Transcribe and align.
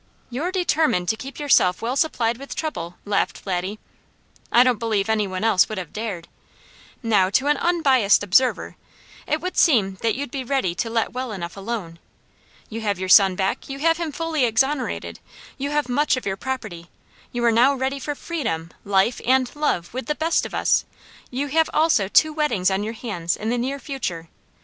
"You're 0.31 0.51
determined 0.51 1.07
to 1.09 1.15
keep 1.15 1.37
yourself 1.39 1.79
well 1.83 1.95
supplied 1.95 2.39
with 2.39 2.55
trouble," 2.55 2.95
laughed 3.05 3.43
Laddie. 3.45 3.77
I 4.51 4.63
don't 4.63 4.79
believe 4.79 5.07
any 5.09 5.27
one 5.27 5.43
else 5.43 5.69
would 5.69 5.77
have 5.77 5.93
dared. 5.93 6.27
"Now 7.03 7.29
to 7.29 7.45
an 7.45 7.57
unbiased 7.57 8.23
observer, 8.23 8.77
it 9.27 9.41
would 9.41 9.57
seem 9.57 9.99
that 10.01 10.15
you'd 10.15 10.31
be 10.31 10.43
ready 10.43 10.73
to 10.73 10.89
let 10.89 11.13
well 11.13 11.31
enough 11.31 11.55
alone. 11.55 11.99
You 12.67 12.81
have 12.81 12.97
your 12.97 13.09
son 13.09 13.35
back, 13.35 13.69
you 13.69 13.77
have 13.77 13.97
him 13.97 14.11
fully 14.11 14.43
exonerated, 14.43 15.19
you 15.59 15.69
have 15.69 15.87
much 15.87 16.17
of 16.17 16.25
your 16.25 16.35
property, 16.35 16.89
you 17.31 17.45
are 17.45 17.51
now 17.51 17.75
ready 17.75 17.99
for 17.99 18.15
freedom, 18.15 18.71
life, 18.83 19.21
and 19.23 19.55
love, 19.55 19.93
with 19.93 20.07
the 20.07 20.15
best 20.15 20.47
of 20.47 20.55
us; 20.55 20.83
you 21.29 21.45
have 21.49 21.69
also 21.75 22.07
two 22.07 22.33
weddings 22.33 22.71
on 22.71 22.81
your 22.81 22.93
hands 22.95 23.35
in 23.37 23.51
the 23.51 23.55
near 23.59 23.77
future. 23.77 24.29